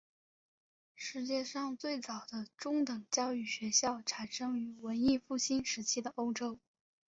[0.95, 6.57] 世界上最早的中等教育学校产生于文艺复兴时期的欧洲。